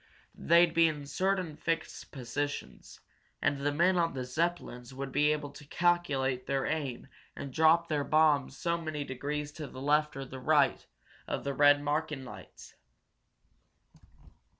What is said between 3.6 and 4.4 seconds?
men on the